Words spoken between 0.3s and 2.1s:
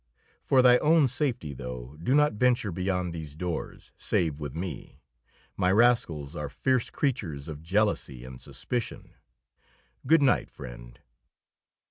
For thy own safety, though,